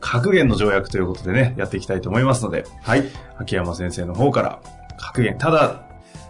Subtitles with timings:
[0.00, 3.04] 格言の条約ということでね、やっていきたいと思いますので、はい。
[3.38, 4.60] 秋山先生の方から、
[4.96, 5.36] 格言。
[5.38, 5.82] ただ、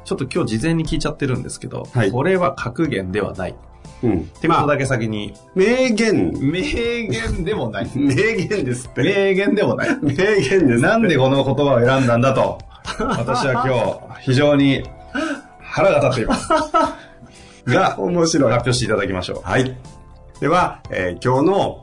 [0.04, 3.54] ちょっと今日事前に聞いちゃってるんですけど、はいこれは格言ではない。
[4.02, 4.20] うん。
[4.20, 6.32] ってことだけ先に、名言。
[6.40, 7.90] 名言でもない。
[7.94, 9.02] 名言ですって。
[9.02, 9.88] 名言でもない。
[10.00, 10.80] 名言です。
[10.80, 12.58] なんでこの言葉を選んだんだと、
[12.98, 14.82] 私は今日、非常に
[15.60, 16.48] 腹が立っています。
[17.66, 18.52] が、 面白い。
[18.52, 19.76] 発表していただきましょはい。
[20.40, 21.82] では、えー今日の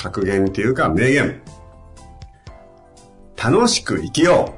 [0.00, 1.42] 格言というか名言。
[3.36, 4.54] 楽しく生きよ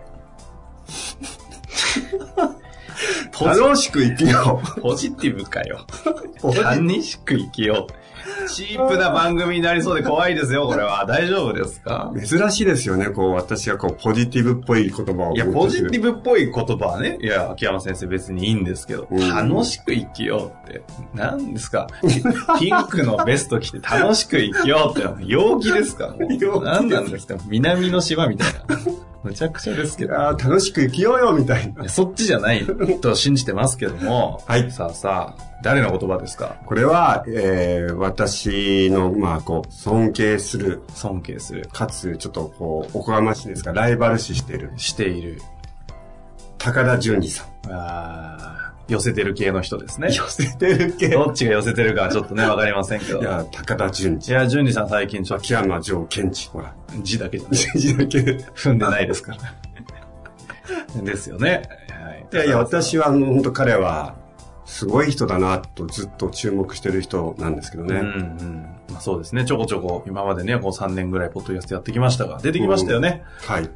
[3.34, 3.44] う。
[3.44, 4.80] 楽しく生きよう。
[4.80, 5.84] ポジティブかよ。
[6.44, 6.54] う。
[6.54, 8.01] 楽しく生きよう。
[8.48, 11.04] チープな番組になりそうで怖いですよ、これは。
[11.08, 12.12] 大丈夫ですか？
[12.24, 13.06] 珍しいですよね。
[13.06, 15.34] こう、私がこう、ポジティブっぽい言葉を。
[15.34, 20.82] いや、ポジティブっぽい言葉はね、いや、秋山先生別にいいんですけど、うん楽しく生きようって、
[21.14, 21.86] 何ですか？
[22.58, 26.14] ピンクのベスト着て楽しく生きようって、陽気ですか？
[26.18, 27.36] 陽気です何なんですか？
[27.46, 28.76] 南の島みたいな。
[29.22, 30.14] むちゃくちゃですけど。
[30.18, 31.88] あー楽しく生きようよ、みたいな。
[31.88, 32.64] そっちじゃない
[33.00, 36.56] と信じてますけども、はいさあさあ、誰の言葉ですか？
[36.66, 41.68] これは、えー、私の、まあ、こう、尊敬する、尊敬する。
[41.72, 45.40] かつ、ちょっとこう、おこがましいですが、ライバル視している、している。
[46.58, 47.46] 高田純次さん。
[47.70, 50.08] あー寄せてる系の人ですね。
[50.12, 51.08] 寄せてる系。
[51.08, 53.20] どっちが寄せてるかはちょっとね、わかりませんけど。
[53.20, 54.32] いや、高田純次。
[54.32, 56.48] いや、淳二さん最近ちょっと秋山城賢治。
[56.48, 56.74] ほら。
[57.02, 57.58] 字だけじゃない。
[57.78, 58.18] 字だけ。
[58.18, 58.22] い
[58.54, 59.32] 踏んでないですか
[60.94, 61.02] ら。
[61.02, 61.62] ですよね。
[61.90, 64.16] はい、やいや、私は、あの、本当彼は、
[64.64, 67.96] すごい人だな、とずっと注目してる人なんですけどね。
[67.96, 68.66] うんうん。
[68.90, 69.44] まあそうですね。
[69.44, 73.22] ちょこちょこ、今までね、こう3年ぐらいポッドキャストやってきましたが、出てきましたよね。
[73.46, 73.70] はい。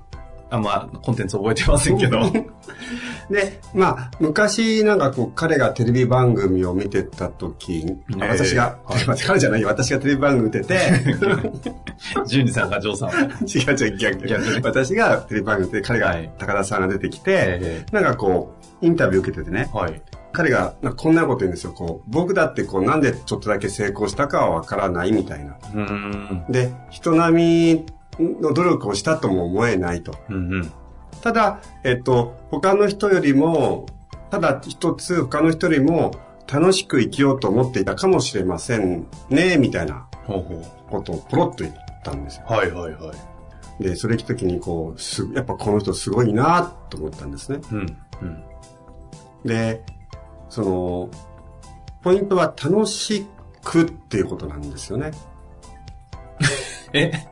[0.49, 2.21] あんま、コンテンツ覚えてませんけど。
[3.31, 7.87] で、まあ、昔なんかこう、彼がテレビ番組を見てた時、
[8.21, 10.79] あええ私が、はい彼じゃないよ、私がテレビ番組見てて、
[12.27, 13.13] 淳二さんがジョーさんを。
[13.47, 20.03] 違う違う、逆逆に私がテレビ番組で彼が、はい高田さんが出てきて、えなんかこう、インタビュー受けててね、はい。
[20.33, 21.73] 彼がこんなこと言うんですよ。
[21.73, 25.57] こう、僕だってこう、なんでちょっとだけ成功したかはわからないみたいな。
[26.51, 27.85] で、人並
[28.19, 30.15] みの努力をしたとも思えないと。
[30.29, 30.73] うんうん。
[31.23, 33.87] ただ、えっと、他の人よりも、
[34.31, 36.13] ただ一つ他の人よりも
[36.47, 41.75] 楽しく生きようと思っていたかもしれませんね、みたいなことをポロッと言っ
[42.05, 42.47] たんですよ。
[42.49, 42.53] う。
[42.53, 43.13] はいはいは
[43.81, 43.83] い。
[43.83, 47.61] で、それ聞いた時にこう、す、やっぱこの人すごいなと思ったんですね。
[47.73, 47.99] うん。
[48.23, 48.45] うん。
[49.45, 49.83] で、
[50.49, 51.11] その、
[52.03, 53.27] ポイントは楽し
[53.63, 55.11] くっていうことなんですよね。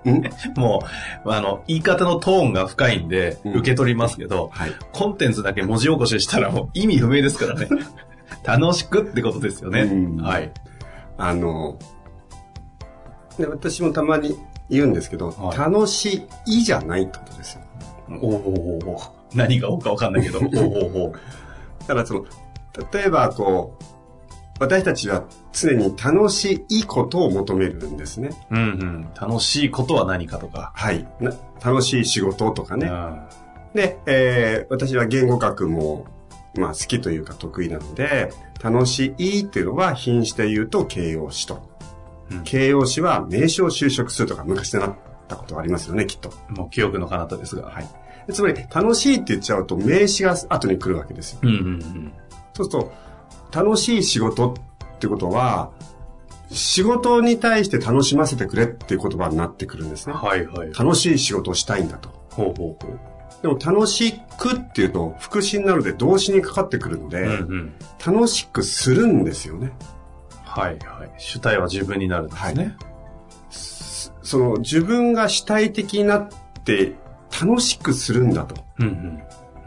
[0.57, 0.83] も
[1.25, 4.73] う、あの、言い方のトーンが深いんで、うん受け取りますけど、はい。
[4.93, 7.69] コンテンツだけ文字起こししたらもう意味不明ですからね。
[8.45, 9.83] 楽しくってことですよね。
[9.83, 10.53] うんはい。
[11.17, 11.79] あの、
[13.39, 14.37] で私もたまに
[14.69, 17.61] 言うんですけど、はい楽しいじゃないってことですよ。
[18.21, 19.01] おお
[19.35, 20.41] 何がおうかわかんないけど。
[20.55, 21.13] おお
[21.87, 22.25] だからその、
[22.93, 23.85] 例えばこう、
[24.61, 28.31] 私たちは常に楽しいことを求めるんですね。
[28.51, 29.09] うんうん。
[29.21, 30.73] 楽しいことは何かとか。
[30.75, 31.07] はい。
[31.21, 31.33] な
[31.65, 32.87] 楽しい仕事とかね。
[32.87, 33.21] うん
[33.75, 36.06] で、えー私は言語学も、
[36.56, 41.69] まあ好きというか得意なので、楽しいっていうのは品詞で言うと形容詞と。
[42.31, 44.95] うん形容詞は名詞を修飾するとか昔習っ
[45.29, 46.31] たことありますよね、きっと。
[46.49, 47.69] もう記憶の彼方ですが。
[47.69, 47.89] はい。
[48.27, 51.41] でつまり、楽しいって言っちゃうと名詞が後に来るわけですよ。
[51.43, 52.12] うんうんうん。
[52.55, 52.93] そうすると、
[53.55, 55.71] 楽しい仕事ってことは、
[56.51, 60.15] 仕事に対して楽しませてくれっていう言葉になってくるんですね。
[60.15, 60.73] はいはい。
[60.73, 62.09] 楽しい仕事をしたいんだと。
[62.31, 63.01] ほうほうほう。
[63.43, 67.75] でも楽しくっていうと副詞になるので動詞にかかってくるので、うんうん。
[68.05, 69.73] 楽しくするんですよね。
[70.45, 71.11] はいはい。
[71.19, 72.77] 主体は自分になるんですね。
[74.23, 76.29] その自分が主体的になっ
[76.65, 76.95] て
[77.41, 78.65] 楽しくするんだと。
[78.79, 78.89] うんう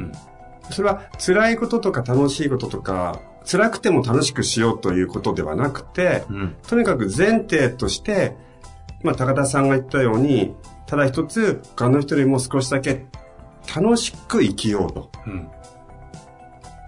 [0.02, 0.06] ん。
[0.06, 0.12] うん。
[0.72, 6.56] それは辛いこととか楽しいこととか、辛くても楽しくしようということではなくて、うん。
[6.68, 8.36] とにかく前提として、
[9.04, 10.54] まあ、高田さんが言ったように、
[10.86, 13.06] ただ一つ、他の人よりも少しだけ
[13.74, 15.12] 楽しく生きようと。
[15.26, 15.50] うん。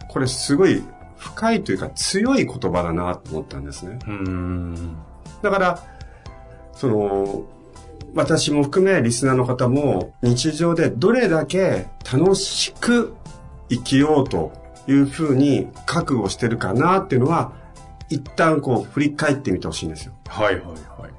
[0.09, 0.83] これすごい
[1.17, 3.99] 深いというか強い言葉だなと思ったんですね。
[5.41, 5.83] だから、
[6.73, 7.43] その、
[8.15, 13.13] 私も含めリスナーの方も日常でどれだけ楽しく
[13.69, 14.51] 生きようと
[14.89, 17.53] いうふうに覚悟してるかなっていうのは
[18.09, 20.13] 一旦こう振り返ってみてほしいんですよ。
[20.27, 21.11] はいはいはい。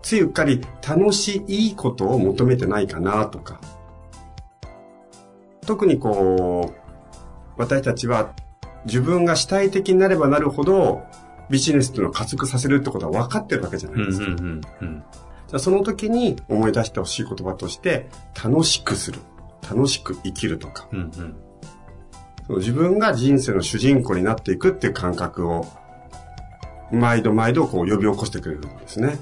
[0.00, 3.60] ついうっかり楽しいことを求めてないかなとか。
[5.66, 8.32] 特にこう、私たちは
[8.84, 11.02] 自分が主体的になればなるほど
[11.50, 14.26] ビジネスというのを加速させるってことは分かってるわけじゃないですか。
[14.26, 15.04] うんうんうん。
[15.48, 18.08] じゃあその時に思い出してほしい言葉として、
[18.40, 19.18] 楽しくする。
[19.68, 20.86] 楽しく生きるとか。
[20.92, 21.45] うんうん。
[22.46, 25.66] その自分が人生の主人公になっていくっていう感覚を、
[26.92, 29.18] 毎度毎度こう呼び起こしてくれるんですね。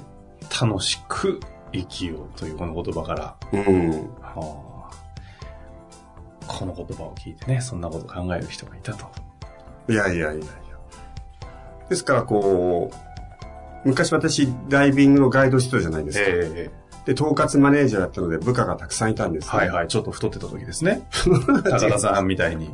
[0.61, 1.39] 楽しく
[1.73, 3.89] 生きようというこの言葉から、うん。
[4.21, 9.07] はあ、この言葉を聞いてね、そんなこと考える人がいたと。
[9.89, 10.45] いやいやいやいや。
[11.89, 16.25] ですからこう、昔私ダイビングのガイドしてたじゃないですか。
[16.27, 16.71] え
[17.05, 19.57] で、統括マネージャーだったので部下がたくさんいたんです、ね。
[19.57, 21.07] はいはい、ちょっと太ってた時ですね。
[21.63, 22.71] 高田さんみたいに。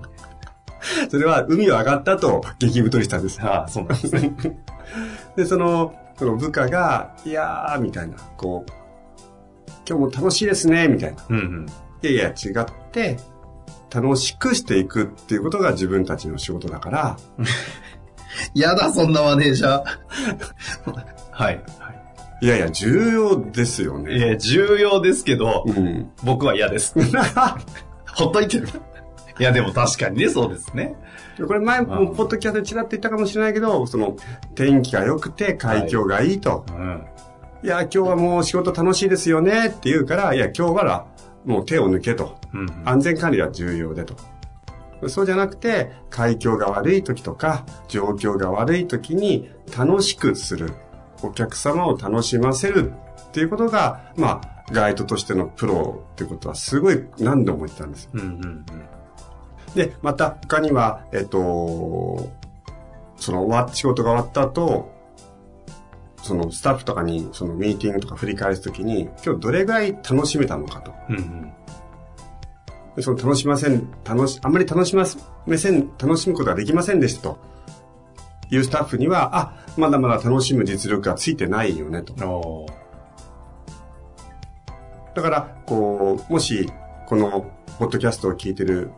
[1.10, 3.40] それは海を上がったと激太りしたんです。
[3.42, 4.36] ああ、そうなんですね。
[5.36, 8.72] で、その、その部下が、いやー、みたいな、こう、
[9.88, 11.24] 今日も楽しいですね、みたいな。
[11.30, 11.66] うんうん。
[12.02, 13.18] いやいや、違って、
[13.94, 17.18] 楽しくしていくっていうことが自分たちの仕事だから、
[18.56, 19.86] やだ、そんなマネージャー。
[21.32, 21.64] はい。
[21.80, 21.92] は
[22.42, 24.04] いやいや、重要ですよい。
[24.04, 24.30] ね。
[24.30, 26.10] えー重要ですけど、うん。
[26.24, 26.96] 僕は嫌です。
[28.16, 28.68] ほっといてる。
[29.40, 30.96] いや、でも確かにね、そうですね。
[31.48, 34.16] これ前もポッドキャストでちらっと言ったかもしれないけど、その、
[34.56, 36.66] 天気が良くて海峡がいいと。
[36.70, 37.06] うん。
[37.64, 41.06] い、や、今日はもう仕事楽しいですよねって言うから、いや、今日は
[41.46, 42.38] もう手を抜けと。
[42.54, 42.82] うん。
[42.86, 44.16] 安全管理は重要でと。
[45.08, 50.74] そうじゃなくて、環境が悪い時とか、状況が悪い時に楽しくする。
[51.24, 52.94] お客様を楽しませる
[53.30, 58.12] っていうことが、まあ、ガイドとしてのプロっていうことはすごい何度も言ってたんですよ。
[58.14, 58.66] うんうんうん。
[59.76, 62.30] で、また他には、えっと、
[63.18, 64.92] その終わ仕事が終わった後、
[66.24, 70.94] そのスタッフとかにそのミーティングとか振り返すときに、今日どれぐらい楽しめたのかと。
[71.10, 71.54] うんうん。
[72.96, 75.06] でその楽しません、楽し、あんまり楽しま
[75.46, 77.52] めせん、楽しむことができませんでしたと。
[78.52, 82.68] いうスタッフには、あ、まだまだ楽しむ実力がついてないよねと。
[85.16, 86.70] だから、こう、もし、
[87.08, 88.92] この、ポッドキャストを聞いてる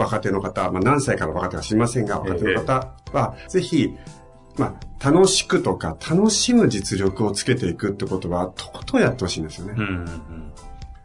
[0.00, 3.96] 若手の方、まあ何歳からの若手か知りませんが、若手の方は、ぜひ、
[4.58, 9.74] まあ、楽しくとか、楽しむ実力をつけていくってことは、とことんやってほしいんですよね。
[9.76, 10.52] うんうんうん。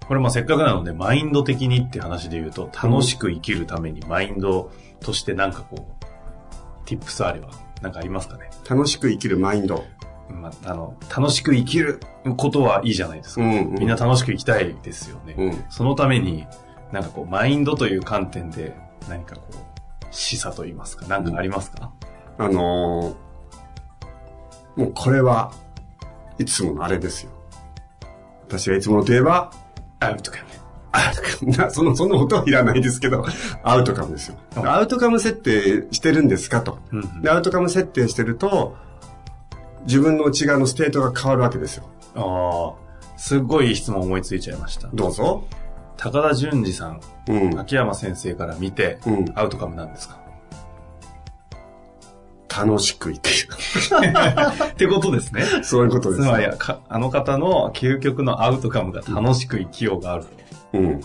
[0.07, 6.05] これまあせっかくなので、マインド的にって話で言うと、楽しく生きるためにマインドとしてなんかこう、
[6.85, 7.49] ティップスあれば、
[7.81, 8.49] なんかありますかね？
[8.69, 9.85] 楽しく生きるマインド。
[10.29, 11.99] まあ、あの、楽しく生きる
[12.37, 13.43] ことはいいじゃないですか。
[13.43, 15.35] うんうんみんな楽しく生きたいですよね。
[15.37, 16.45] うんそのために、
[16.91, 18.75] なんかこう、マインドという観点で、
[19.09, 21.91] 何かこう、示唆と言いますか、なんかありますか、
[22.37, 23.25] あのー
[24.75, 25.53] もうこれは
[26.37, 27.31] いつものあれですよ。
[28.47, 29.51] 私がいつものといえば、
[29.99, 30.43] アウトカム。
[30.91, 33.25] アウトカムな、 その、その音はいらないですけど、
[33.63, 34.35] アウトカムですよ。
[34.57, 36.79] うんアウトカム設定してるんですかと。
[36.91, 38.75] うんうんで、アウトカム設定してると、
[39.85, 41.85] 自分の内側のステートが変わるわけですよ。
[42.15, 44.89] ああ、すっごいいい質問思いついちゃいました。
[44.93, 45.43] どうぞ。
[45.97, 47.59] 高田純次さん、うん。
[47.59, 50.17] 秋山先生から見て、うんアウトカムなんですか？
[52.63, 53.49] 楽しく生きる。
[54.71, 55.43] ってことですね。
[55.63, 56.21] そういうことです。
[56.21, 60.25] つまり、かあの方の究極のアウトカムが楽しく生きようがある。
[60.73, 61.01] うん。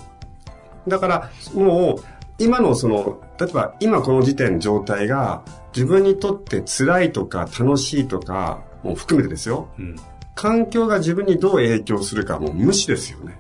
[0.87, 2.05] だから、もう、
[2.39, 5.43] 今のその、例えば今この時点状態が
[5.75, 9.69] 自分にとって辛いとか楽しいとかも含めてですよ。
[9.79, 9.97] うん。
[10.37, 13.39] 環境が自分にどう影響するかもう無視ですよね。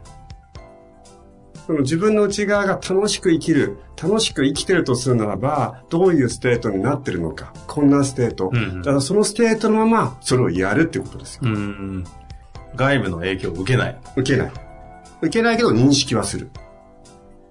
[1.71, 7.53] その自分の内側が楽しく生きる、楽しく生きてるとするならば、どういうステートになってるのか。
[7.69, 8.50] こんなステート。
[8.53, 11.43] うんうんだからそのステートのまま、それをやるってことですよ。
[11.45, 12.05] うん。
[12.75, 13.97] 外部の影響を受けない。
[14.17, 14.53] 受けない。
[15.23, 16.50] 受けないけど認識はする。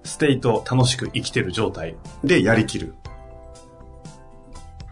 [0.04, 1.96] ステイト楽しく生きてる状態。
[2.22, 2.92] で、やりきる。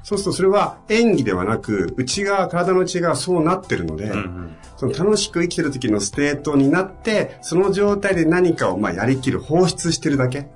[0.09, 4.57] そうするとそれは演技ではなく、内側、体の内側そうなってるので、うんうん。
[4.79, 10.49] その楽しく生きてる時のステートになって、その状態で何かをまあやりきる、放出してるだけ。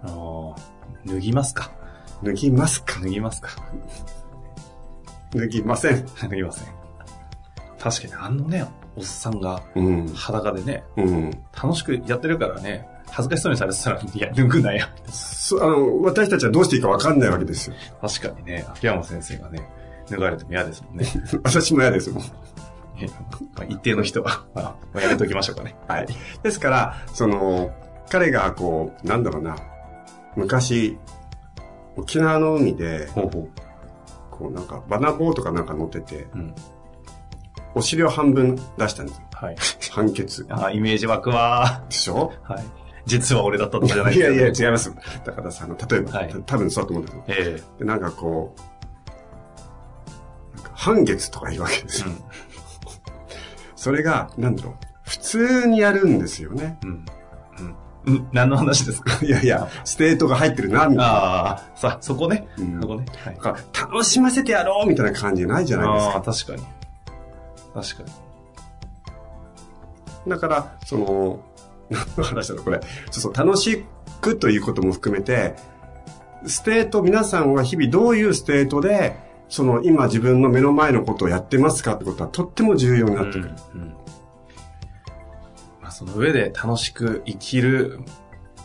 [1.04, 1.70] 脱ぎますか
[2.22, 3.50] 脱ぎますか脱ぎますか
[5.34, 6.06] 脱ぎません。
[6.06, 6.68] 脱ぎません。
[7.78, 8.64] 確かにあのね、
[8.96, 10.08] おっさんがうん。
[10.14, 11.30] 裸でね、うん。
[11.52, 14.86] 楽しくやってるからね、恥ずかしそうにされてたら、いや、脱ぐなよ。
[15.08, 17.76] そあの、私たちはどうしていいかわかんないわけですよ。
[18.00, 19.68] 確かにね、秋山先生がね、
[20.08, 21.06] 脱がれても嫌ですもんね。
[21.44, 22.22] 私も嫌ですもん。
[23.00, 23.06] え
[23.54, 25.74] まあ一定の人は、まあ、まあやめときましょうかね。
[25.88, 26.06] はい。
[26.42, 27.70] ですから、その、
[28.10, 29.56] 彼がこう、なんだろうな、
[30.36, 30.98] 昔、
[31.96, 33.48] 沖縄の海で、ほうほ
[34.30, 36.28] こうなんか、バナボーとかなんか乗ってて、う。
[36.34, 36.54] うん。
[37.74, 39.22] お尻を半分出したんですよ。
[39.32, 39.56] はい。
[39.92, 40.46] 半ケツ。
[40.50, 42.32] あーイメージ湧くわでしょ？
[42.48, 42.64] ーはい。
[43.06, 44.92] 実は俺だったとかじゃないいやいや、違います。
[45.24, 47.24] だからさ、あの、例えば、はいた多分そうだと思うんだけど、
[47.56, 48.54] えでなんかこ
[50.54, 52.06] う、なんか半月とか言うわけですよ。
[52.08, 52.18] えうん。
[53.76, 56.78] それが、なんだろう、普通にやるんですよね。
[56.84, 57.04] うん。
[57.58, 57.76] うん。
[58.06, 58.28] うん。
[58.32, 59.18] 何の話ですか？
[59.24, 61.04] いやいや、ステートが入ってるな、みたいな。
[61.04, 62.46] ああ、さ、そこね。
[62.58, 63.04] うんそこね。
[63.24, 63.36] はい。
[63.80, 66.30] 楽しませてやろうみたいな感じないじゃないですああか。
[66.30, 66.68] ー、確か
[67.74, 67.82] に。
[67.82, 68.12] 確かに。
[70.30, 71.40] だから、その、
[71.92, 72.80] 何の話だろう、これ。
[73.10, 73.84] そうそう、楽し
[74.20, 75.56] くということも含めて、
[76.46, 79.16] ステート、皆さんは日々どういうステートで、
[79.48, 83.50] その今自分の目の前のことをやってますかってことはとっても重要になってくる。
[83.74, 83.88] うんうん
[85.82, 88.00] まあ、その上で楽しく生きる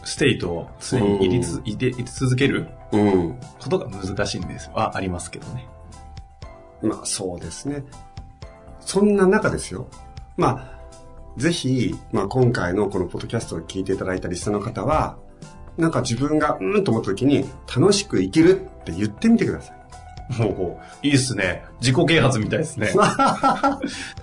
[0.06, 3.38] ステートを常に入りつ、いてい続けるうん。
[3.60, 5.68] ことが難しいんですはありますけどね。
[6.82, 7.84] まあそうですね。
[8.80, 9.90] そんな中ですよ。
[10.38, 10.77] まあ、
[11.38, 15.18] ぜひ、まあ今回のこのポッドキャストを聞いていただいたリスナーの方は、
[15.78, 19.78] なんか自分がうんと思った時に楽しく生きるって言ってみてください。
[20.34, 21.08] ほうほう。
[21.08, 21.64] いいっすね。
[21.80, 22.92] 自己啓発みたいですね。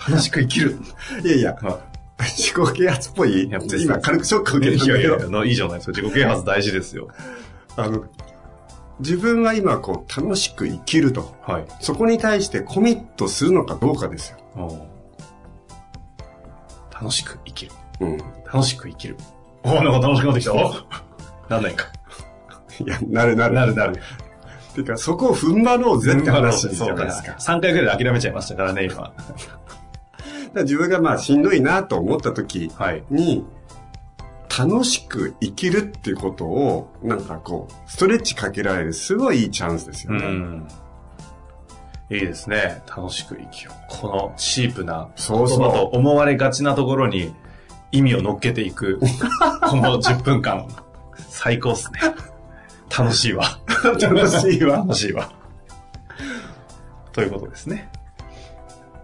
[0.09, 0.77] 楽しく生きる。
[1.25, 1.79] いやいや、ま
[2.19, 6.01] 自己啓発っぽいいや、今軽くショックあ、受けてるんだけどいやいや、のいいじゃないですか。
[6.01, 7.09] 自己啓発大事ですよ。
[7.77, 8.05] あの、
[9.01, 11.35] 自分は今こう楽しく生きると。
[11.43, 11.65] はい。
[11.81, 14.89] そこに対してコミットするのかどうかですよ。
[16.95, 17.73] 楽しく生きる。
[18.01, 18.19] うん。
[18.47, 19.17] 楽しく生きる。
[19.65, 20.55] おおなんか楽しくなってきた。
[20.55, 20.75] お
[21.49, 21.87] なんないか。
[22.81, 23.55] いや、なるなる。
[23.55, 24.01] なるなる。
[24.75, 27.33] てか、そこを踏ん張ろうぜって話じゃないですか。
[27.33, 29.13] 3回ぐらいで諦めちゃいましたからね、今。
[30.63, 33.05] 自分がまあしんどいなと思った時はい。
[33.11, 33.45] に、
[34.57, 40.25] 楽しく生きるっていうことを、なんかこう、ストレッチかけられる、すごいいいチャンスですよね。
[40.25, 40.69] うん。
[42.11, 42.83] いいですね。
[42.89, 43.75] 楽しく生きよう。
[43.89, 47.35] このシープな言そうそう葉と思われがちなところに
[47.93, 49.01] 意味を乗っけていく、
[49.67, 50.69] この10分間。
[51.29, 52.01] 最高っすね。
[52.97, 53.45] 楽しいわ。
[54.01, 54.77] 楽しいわ。
[54.79, 55.33] 楽しいわ。
[57.13, 57.89] ということですね。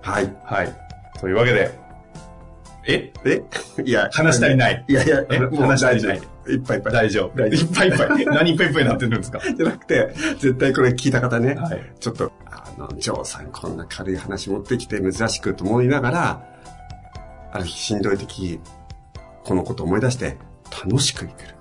[0.02, 0.32] はい。
[0.44, 0.74] はい。
[1.20, 1.70] というわけで、
[2.86, 3.12] え？
[3.24, 3.42] え？
[3.84, 4.84] いや、話し足りない。
[4.88, 5.24] いやいや、
[5.58, 6.92] 話し足りないいっぱいいっぱい。
[6.92, 7.40] 大丈夫。
[7.46, 8.26] いっぱいいっぱい。
[8.26, 9.38] 何いっぱいいっぱいになってるんですか？
[9.56, 11.80] じゃなくて、絶対これ聞いた方ね、はい。
[12.00, 16.46] ちょっと、あの、ジョーさんこんな軽い話持ってきて珍しくと思いながら、
[17.52, 18.60] ある日しんどい時、
[19.44, 20.36] このこと思い出して、
[20.84, 21.54] 楽しく生きる。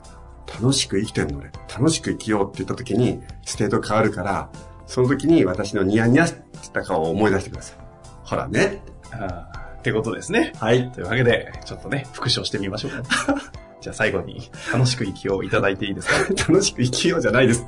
[0.62, 1.52] 楽しく生きてんの俺。
[1.74, 4.50] 楽しく生きようって言った時に、ステート変わるから、
[4.88, 6.34] その時に私のニヤニヤし
[6.74, 7.78] た顔を思い出してください。
[8.24, 8.82] ほらね。
[9.12, 10.52] あーってことですね。
[10.58, 10.92] はい。
[10.92, 13.04] というわけで、ちょっとね、復唱してみましょうか。
[13.82, 16.44] じゃあ最後に、楽しく生きよういただいていいですか？
[16.52, 17.66] 楽しく生きようじゃないです。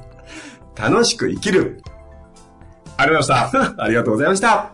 [0.76, 1.82] 楽しく生きる。
[3.02, 3.74] ありがとうございました。
[3.84, 4.72] ありがとうございました。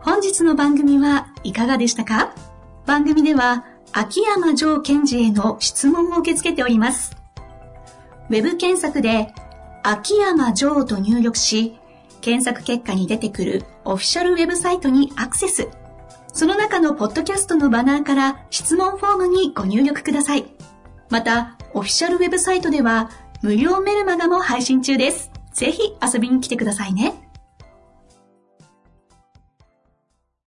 [0.00, 2.32] 本日の番組はいかがでしたか？
[2.86, 7.16] 番組では秋山城賢治への質問を受け付けております。
[8.30, 9.34] ウェブ検索で
[9.82, 11.78] 秋山城と入力し、
[12.20, 15.68] 検索結果に出てくるオフィシャルウェブサイトにアクセス。
[16.32, 20.46] その中のポッドキャストのバナーから質問フォームにご入力ください。
[21.10, 25.30] また、オフィシャルウェブサイトでは無料メルマガも配信中です。
[25.52, 27.27] ぜひ遊びに来てくださいね。